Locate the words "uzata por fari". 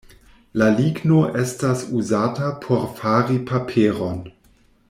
1.99-3.41